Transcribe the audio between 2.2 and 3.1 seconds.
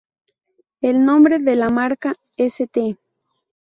'St.